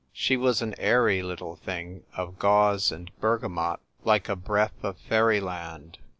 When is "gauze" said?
2.39-2.91